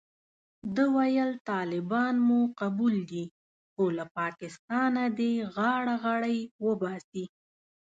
ده 0.75 0.83
ویل 0.95 1.31
طالبان 1.51 2.15
مو 2.27 2.39
قبول 2.61 2.95
دي 3.11 3.23
خو 3.73 3.83
له 3.97 4.05
پاکستانه 4.19 5.03
دې 5.19 5.31
غاړه 5.55 5.95
غړۍ 6.03 6.39
وباسي. 6.65 7.25